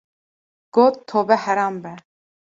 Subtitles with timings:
[0.77, 1.93] Got, Tobe heram be!